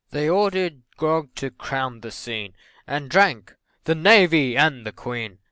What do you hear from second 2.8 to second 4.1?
And drank "The